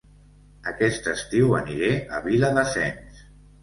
[0.71, 3.27] Aquest estiu aniré a Viladasens